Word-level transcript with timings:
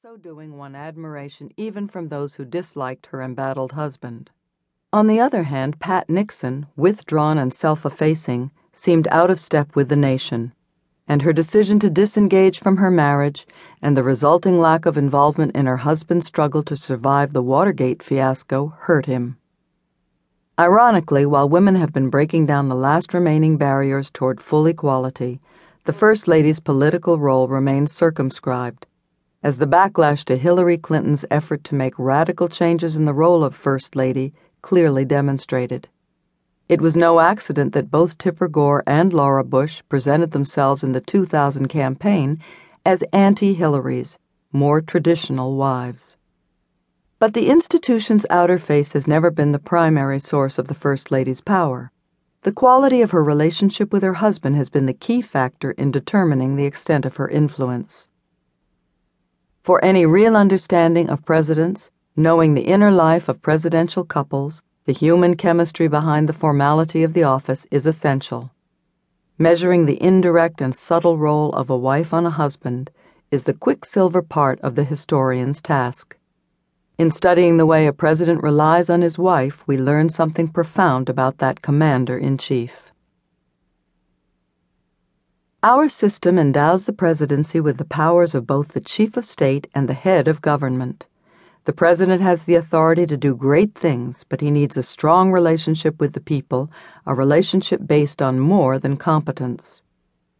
so 0.00 0.16
doing 0.16 0.56
won 0.56 0.76
admiration 0.76 1.50
even 1.56 1.88
from 1.88 2.06
those 2.06 2.36
who 2.36 2.44
disliked 2.44 3.06
her 3.06 3.20
embattled 3.20 3.72
husband. 3.72 4.30
On 4.92 5.08
the 5.08 5.18
other 5.18 5.42
hand, 5.42 5.80
Pat 5.80 6.08
Nixon, 6.08 6.66
withdrawn 6.76 7.36
and 7.36 7.52
self 7.52 7.84
effacing, 7.84 8.52
seemed 8.72 9.08
out 9.08 9.28
of 9.28 9.40
step 9.40 9.74
with 9.74 9.88
the 9.88 9.96
nation, 9.96 10.52
and 11.08 11.22
her 11.22 11.32
decision 11.32 11.80
to 11.80 11.90
disengage 11.90 12.60
from 12.60 12.76
her 12.76 12.92
marriage 12.92 13.44
and 13.82 13.96
the 13.96 14.04
resulting 14.04 14.60
lack 14.60 14.86
of 14.86 14.96
involvement 14.96 15.56
in 15.56 15.66
her 15.66 15.78
husband's 15.78 16.28
struggle 16.28 16.62
to 16.62 16.76
survive 16.76 17.32
the 17.32 17.42
Watergate 17.42 18.00
fiasco 18.00 18.68
hurt 18.82 19.06
him. 19.06 19.36
Ironically, 20.60 21.26
while 21.26 21.48
women 21.48 21.74
have 21.74 21.92
been 21.92 22.08
breaking 22.08 22.46
down 22.46 22.68
the 22.68 22.76
last 22.76 23.12
remaining 23.12 23.56
barriers 23.56 24.12
toward 24.12 24.40
full 24.40 24.66
equality, 24.66 25.40
the 25.86 25.92
First 25.92 26.28
Lady's 26.28 26.60
political 26.60 27.18
role 27.18 27.48
remains 27.48 27.90
circumscribed 27.90 28.86
as 29.42 29.58
the 29.58 29.66
backlash 29.66 30.24
to 30.24 30.36
Hillary 30.36 30.76
Clinton's 30.76 31.24
effort 31.30 31.62
to 31.64 31.74
make 31.74 31.98
radical 31.98 32.48
changes 32.48 32.96
in 32.96 33.04
the 33.04 33.12
role 33.12 33.44
of 33.44 33.54
First 33.54 33.94
Lady 33.94 34.32
clearly 34.62 35.04
demonstrated. 35.04 35.88
It 36.68 36.80
was 36.80 36.96
no 36.96 37.20
accident 37.20 37.72
that 37.72 37.90
both 37.90 38.18
Tipper 38.18 38.48
Gore 38.48 38.82
and 38.86 39.12
Laura 39.12 39.44
Bush 39.44 39.82
presented 39.88 40.32
themselves 40.32 40.82
in 40.82 40.92
the 40.92 41.00
2000 41.00 41.68
campaign 41.68 42.38
as 42.84 43.02
anti 43.12 43.54
Hillarys, 43.54 44.16
more 44.52 44.80
traditional 44.80 45.56
wives. 45.56 46.16
But 47.18 47.34
the 47.34 47.48
institution's 47.48 48.26
outer 48.30 48.58
face 48.58 48.92
has 48.92 49.06
never 49.06 49.30
been 49.30 49.52
the 49.52 49.58
primary 49.58 50.20
source 50.20 50.58
of 50.58 50.68
the 50.68 50.74
First 50.74 51.10
Lady's 51.10 51.40
power. 51.40 51.90
The 52.42 52.52
quality 52.52 53.02
of 53.02 53.12
her 53.12 53.24
relationship 53.24 53.92
with 53.92 54.02
her 54.02 54.14
husband 54.14 54.56
has 54.56 54.68
been 54.68 54.86
the 54.86 54.92
key 54.92 55.22
factor 55.22 55.72
in 55.72 55.90
determining 55.90 56.56
the 56.56 56.66
extent 56.66 57.04
of 57.04 57.16
her 57.16 57.28
influence. 57.28 58.08
For 59.68 59.84
any 59.84 60.06
real 60.06 60.34
understanding 60.34 61.10
of 61.10 61.26
presidents, 61.26 61.90
knowing 62.16 62.54
the 62.54 62.62
inner 62.62 62.90
life 62.90 63.28
of 63.28 63.42
presidential 63.42 64.02
couples, 64.02 64.62
the 64.86 64.94
human 64.94 65.36
chemistry 65.36 65.88
behind 65.88 66.26
the 66.26 66.32
formality 66.32 67.02
of 67.02 67.12
the 67.12 67.24
office 67.24 67.66
is 67.70 67.86
essential. 67.86 68.50
Measuring 69.36 69.84
the 69.84 70.02
indirect 70.02 70.62
and 70.62 70.74
subtle 70.74 71.18
role 71.18 71.52
of 71.52 71.68
a 71.68 71.76
wife 71.76 72.14
on 72.14 72.24
a 72.24 72.30
husband 72.30 72.90
is 73.30 73.44
the 73.44 73.52
quicksilver 73.52 74.22
part 74.22 74.58
of 74.62 74.74
the 74.74 74.84
historian's 74.84 75.60
task. 75.60 76.16
In 76.96 77.10
studying 77.10 77.58
the 77.58 77.66
way 77.66 77.86
a 77.86 77.92
president 77.92 78.42
relies 78.42 78.88
on 78.88 79.02
his 79.02 79.18
wife, 79.18 79.62
we 79.66 79.76
learn 79.76 80.08
something 80.08 80.48
profound 80.48 81.10
about 81.10 81.36
that 81.36 81.60
commander 81.60 82.16
in 82.16 82.38
chief. 82.38 82.90
Our 85.64 85.88
system 85.88 86.38
endows 86.38 86.84
the 86.84 86.92
presidency 86.92 87.58
with 87.58 87.78
the 87.78 87.84
powers 87.84 88.32
of 88.32 88.46
both 88.46 88.68
the 88.68 88.80
chief 88.80 89.16
of 89.16 89.24
state 89.24 89.66
and 89.74 89.88
the 89.88 89.92
head 89.92 90.28
of 90.28 90.40
government. 90.40 91.06
The 91.64 91.72
president 91.72 92.22
has 92.22 92.44
the 92.44 92.54
authority 92.54 93.08
to 93.08 93.16
do 93.16 93.34
great 93.34 93.74
things, 93.74 94.24
but 94.28 94.40
he 94.40 94.52
needs 94.52 94.76
a 94.76 94.84
strong 94.84 95.32
relationship 95.32 95.98
with 95.98 96.12
the 96.12 96.20
people, 96.20 96.70
a 97.06 97.12
relationship 97.12 97.88
based 97.88 98.22
on 98.22 98.38
more 98.38 98.78
than 98.78 98.96
competence. 98.96 99.82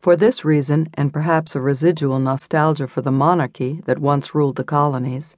For 0.00 0.16
this 0.16 0.46
reason, 0.46 0.88
and 0.94 1.12
perhaps 1.12 1.54
a 1.54 1.60
residual 1.60 2.18
nostalgia 2.18 2.86
for 2.86 3.02
the 3.02 3.12
monarchy 3.12 3.82
that 3.84 3.98
once 3.98 4.34
ruled 4.34 4.56
the 4.56 4.64
colonies, 4.64 5.36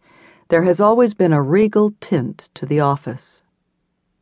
there 0.51 0.63
has 0.63 0.81
always 0.81 1.15
been 1.15 1.33
a 1.33 1.43
regal 1.43 1.95
tint 2.01 2.49
to 2.55 2.65
the 2.65 2.79
office. 2.79 3.43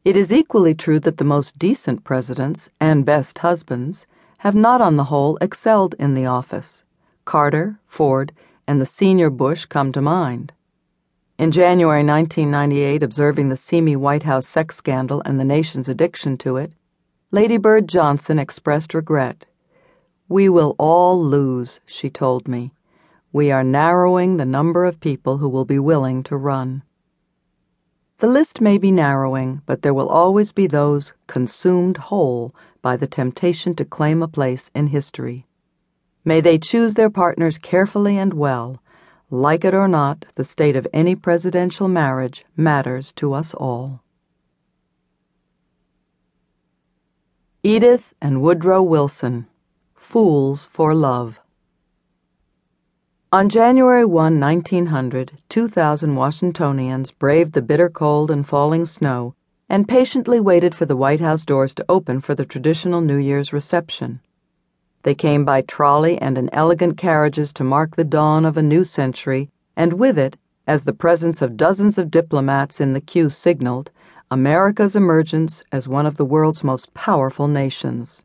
It 0.03 0.17
is 0.17 0.33
equally 0.33 0.75
true 0.75 0.99
that 1.01 1.19
the 1.19 1.25
most 1.25 1.59
decent 1.59 2.05
presidents 2.05 2.71
and 2.81 3.05
best 3.05 3.41
husbands 3.41 4.07
have 4.43 4.57
not 4.57 4.81
on 4.81 4.97
the 4.97 5.05
whole 5.05 5.39
excelled 5.41 5.95
in 6.01 6.15
the 6.15 6.27
office. 6.27 6.83
Carter, 7.25 7.79
Ford, 7.87 8.33
and 8.67 8.81
the 8.81 8.85
senior 8.85 9.31
Bush 9.31 9.67
come 9.67 9.93
to 9.93 10.03
mind. 10.03 10.53
In 11.39 11.53
January 11.53 12.03
1998, 12.03 13.05
observing 13.05 13.51
the 13.51 13.57
seamy 13.57 13.95
White 13.95 14.25
House 14.25 14.49
sex 14.49 14.75
scandal 14.75 15.23
and 15.25 15.39
the 15.39 15.45
nation's 15.45 15.89
addiction 15.89 16.37
to 16.39 16.57
it, 16.57 16.73
Lady 17.31 17.57
Bird 17.57 17.89
Johnson 17.89 18.41
expressed 18.41 18.95
regret. 18.95 19.47
We 20.29 20.49
will 20.49 20.75
all 20.77 21.23
lose, 21.23 21.79
she 21.87 22.11
told 22.11 22.49
me. 22.49 22.73
We 23.33 23.53
are 23.53 23.63
narrowing 23.63 24.39
the 24.39 24.45
number 24.45 24.85
of 24.85 24.99
people 24.99 25.39
who 25.39 25.49
will 25.49 25.65
be 25.65 25.79
willing 25.79 26.25
to 26.25 26.37
run. 26.37 26.83
The 28.19 28.27
list 28.27 28.61
may 28.61 28.77
be 28.77 28.91
narrowing, 28.91 29.63
but 29.67 29.83
there 29.83 29.95
will 29.95 30.09
always 30.09 30.51
be 30.51 30.67
those 30.67 31.13
consumed 31.29 31.97
whole 31.97 32.53
by 32.83 32.97
the 32.97 33.07
temptation 33.07 33.75
to 33.77 33.85
claim 33.85 34.23
a 34.23 34.29
place 34.29 34.71
in 34.75 34.89
history. 34.89 35.47
May 36.25 36.41
they 36.41 36.59
choose 36.59 36.95
their 36.95 37.11
partners 37.11 37.57
carefully 37.57 38.19
and 38.19 38.35
well. 38.35 38.83
Like 39.31 39.65
it 39.65 39.73
or 39.73 39.89
not, 39.89 40.27
the 40.35 40.45
state 40.45 40.77
of 40.77 40.87
any 40.93 41.17
presidential 41.17 41.89
marriage 41.89 42.45
matters 42.57 43.13
to 43.13 43.33
us 43.33 43.55
all. 43.55 44.03
Edith 47.63 48.13
and 48.21 48.43
Woodrow 48.43 48.83
Wilson, 48.83 49.47
Fools 49.95 50.67
for 50.67 50.95
Love. 50.95 51.41
On 53.33 53.49
January 53.49 54.05
1, 54.05 54.39
1900, 54.39 55.39
2,000 55.49 56.15
Washingtonians 56.17 57.13
braved 57.13 57.53
the 57.53 57.63
bitter 57.63 57.89
cold 57.89 58.31
and 58.31 58.47
falling 58.47 58.85
snow 58.85 59.35
and 59.73 59.89
patiently 59.89 60.39
waited 60.39 60.75
for 60.75 60.85
the 60.85 60.99
White 60.99 61.21
House 61.21 61.47
doors 61.47 61.73
to 61.73 61.85
open 61.89 62.21
for 62.21 62.35
the 62.35 62.45
traditional 62.45 63.01
New 63.01 63.17
Year's 63.17 63.55
reception. 63.55 64.21
They 65.03 65.15
came 65.15 65.47
by 65.47 65.63
trolley 65.63 66.19
and 66.19 66.37
in 66.37 66.51
elegant 66.53 66.99
carriages 66.99 67.55
to 67.55 67.65
mark 67.65 67.97
the 67.97 68.05
dawn 68.05 68.45
of 68.45 68.59
a 68.59 68.63
new 68.63 68.85
century, 68.85 69.49
and 69.75 69.95
with 69.95 70.19
it, 70.19 70.37
as 70.67 70.85
the 70.85 70.93
presence 70.93 71.41
of 71.41 71.57
dozens 71.57 71.97
of 71.97 72.11
diplomats 72.11 72.83
in 72.83 72.93
the 72.93 73.01
queue 73.01 73.31
signaled, 73.31 73.91
America's 74.31 74.95
emergence 74.95 75.63
as 75.73 75.89
one 75.89 76.05
of 76.05 76.19
the 76.19 76.27
world's 76.27 76.63
most 76.63 76.93
powerful 76.93 77.49
nations. 77.49 78.23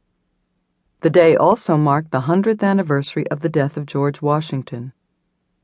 The 0.99 1.09
day 1.09 1.37
also 1.37 1.77
marked 1.77 2.11
the 2.11 2.27
100th 2.27 2.61
anniversary 2.61 3.25
of 3.29 3.39
the 3.39 3.47
death 3.47 3.77
of 3.77 3.85
George 3.85 4.21
Washington. 4.21 4.91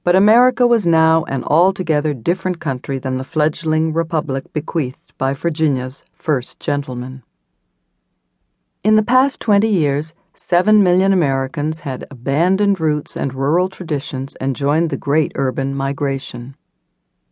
But 0.06 0.16
America 0.16 0.66
was 0.66 0.86
now 0.86 1.26
an 1.26 1.44
altogether 1.44 2.14
different 2.14 2.62
country 2.62 3.00
than 3.00 3.18
the 3.18 3.26
fledgling 3.26 3.92
republic 3.92 4.46
bequeathed 4.54 5.03
by 5.18 5.34
Virginia's 5.34 6.04
first 6.14 6.60
gentleman. 6.60 7.24
In 8.84 8.96
the 8.96 9.04
past 9.04 9.40
20 9.40 9.68
years, 9.68 10.14
7 10.34 10.82
million 10.82 11.14
Americans 11.14 11.82
had 11.82 12.06
abandoned 12.10 12.80
roots 12.80 13.16
and 13.16 13.34
rural 13.34 13.70
traditions 13.70 14.36
and 14.36 14.56
joined 14.56 14.90
the 14.90 14.98
great 14.98 15.32
urban 15.36 15.76
migration. 15.76 16.56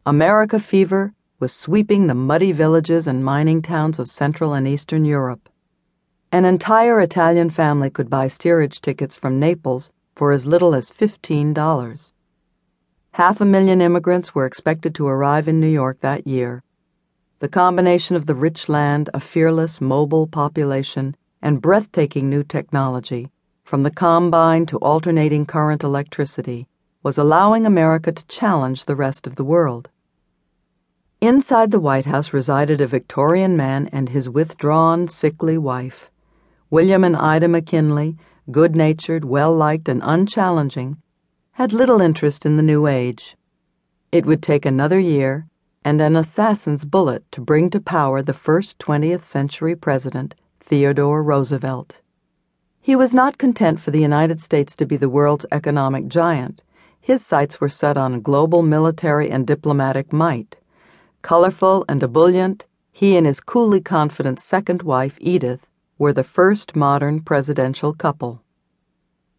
America 0.06 0.60
fever 0.60 1.14
was 1.40 1.52
sweeping 1.52 2.08
the 2.08 2.14
muddy 2.14 2.52
villages 2.52 3.08
and 3.08 3.26
mining 3.26 3.62
towns 3.62 3.98
of 3.98 4.08
Central 4.10 4.54
and 4.54 4.68
Eastern 4.68 5.04
Europe. 5.04 5.50
An 6.32 6.46
entire 6.46 7.02
Italian 7.02 7.50
family 7.50 7.90
could 7.90 8.10
buy 8.10 8.28
steerage 8.28 8.80
tickets 8.80 9.16
from 9.16 9.40
Naples 9.40 9.90
for 10.16 10.32
as 10.32 10.46
little 10.46 10.76
as 10.76 10.92
$15. 10.92 12.12
Half 13.14 13.42
a 13.42 13.46
million 13.46 13.82
immigrants 13.82 14.34
were 14.34 14.46
expected 14.46 14.96
to 14.96 15.08
arrive 15.08 15.48
in 15.48 15.60
New 15.60 15.68
York 15.68 16.00
that 16.02 16.26
year 16.28 16.64
the 17.42 17.50
combination 17.50 18.16
of 18.16 18.28
the 18.28 18.36
rich 18.36 18.70
land, 18.70 19.10
a 19.16 19.20
fearless, 19.20 19.82
mobile 19.82 20.28
population, 20.28 21.16
and 21.42 21.60
breathtaking 21.60 22.30
new 22.30 22.44
technology, 22.44 23.32
from 23.64 23.82
the 23.82 23.90
combine 23.90 24.64
to 24.64 24.78
alternating 24.78 25.44
current 25.44 25.84
electricity, 25.84 26.68
was 27.02 27.18
allowing 27.18 27.66
America 27.66 28.12
to 28.12 28.24
challenge 28.28 28.86
the 28.86 28.96
rest 28.96 29.26
of 29.26 29.38
the 29.38 29.44
world. 29.44 29.90
Inside 31.20 31.72
the 31.72 31.80
White 31.80 32.06
House 32.06 32.32
resided 32.32 32.80
a 32.80 32.86
Victorian 32.86 33.58
man 33.58 33.90
and 33.92 34.10
his 34.10 34.30
withdrawn, 34.30 35.08
sickly 35.08 35.58
wife. 35.58 36.12
William 36.70 37.04
and 37.04 37.18
Ida 37.18 37.48
McKinley, 37.48 38.18
good 38.52 38.76
natured, 38.76 39.26
well 39.26 39.52
liked, 39.52 39.90
and 39.90 40.04
unchallenging, 40.04 40.98
had 41.54 41.74
little 41.74 42.02
interest 42.02 42.46
in 42.46 42.58
the 42.58 42.62
new 42.62 42.86
age. 42.86 43.36
It 44.12 44.28
would 44.28 44.44
take 44.44 44.64
another 44.64 45.00
year 45.00 45.48
and 45.84 46.00
an 46.00 46.16
assassin's 46.16 46.86
bullet 46.86 47.24
to 47.32 47.42
bring 47.42 47.70
to 47.70 47.80
power 47.80 48.22
the 48.22 48.34
first 48.34 48.78
20th 48.80 49.22
century 49.22 49.76
president, 49.76 50.36
Theodore 50.60 51.24
Roosevelt. 51.24 52.02
He 52.80 52.96
was 52.96 53.14
not 53.14 53.38
content 53.38 53.80
for 53.80 53.92
the 53.92 54.02
United 54.02 54.42
States 54.42 54.76
to 54.76 54.86
be 54.86 54.98
the 54.98 55.10
world's 55.10 55.46
economic 55.52 56.08
giant. 56.08 56.64
His 57.00 57.26
sights 57.26 57.60
were 57.60 57.70
set 57.70 57.98
on 57.98 58.22
global 58.22 58.62
military 58.62 59.30
and 59.30 59.46
diplomatic 59.46 60.14
might. 60.14 60.58
Colorful 61.22 61.86
and 61.90 62.02
ebullient, 62.02 62.66
he 62.92 63.16
and 63.18 63.26
his 63.26 63.40
coolly 63.40 63.82
confident 63.82 64.40
second 64.40 64.82
wife, 64.84 65.18
Edith, 65.20 65.68
were 65.98 66.14
the 66.14 66.24
first 66.24 66.76
modern 66.76 67.22
presidential 67.22 67.94
couple. 67.94 68.42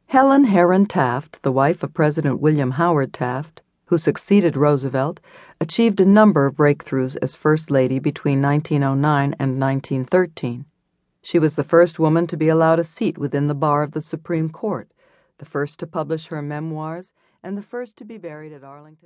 Helen 0.06 0.44
Herron 0.44 0.86
Taft, 0.86 1.42
the 1.42 1.52
wife 1.52 1.82
of 1.82 1.94
President 1.94 2.40
William 2.40 2.72
Howard 2.72 3.12
Taft, 3.12 3.62
who 3.92 3.98
succeeded 3.98 4.56
Roosevelt, 4.56 5.20
achieved 5.60 6.00
a 6.00 6.06
number 6.06 6.46
of 6.46 6.54
breakthroughs 6.54 7.14
as 7.20 7.36
First 7.36 7.70
Lady 7.70 7.98
between 7.98 8.40
1909 8.40 9.36
and 9.38 9.60
1913. 9.60 10.64
She 11.20 11.38
was 11.38 11.56
the 11.56 11.62
first 11.62 11.98
woman 11.98 12.26
to 12.28 12.38
be 12.38 12.48
allowed 12.48 12.78
a 12.78 12.84
seat 12.84 13.18
within 13.18 13.48
the 13.48 13.54
bar 13.54 13.82
of 13.82 13.90
the 13.90 14.00
Supreme 14.00 14.48
Court, 14.48 14.90
the 15.36 15.44
first 15.44 15.78
to 15.80 15.86
publish 15.86 16.28
her 16.28 16.40
memoirs, 16.40 17.12
and 17.42 17.54
the 17.54 17.62
first 17.62 17.98
to 17.98 18.06
be 18.06 18.16
buried 18.16 18.54
at 18.54 18.64
Arlington. 18.64 18.96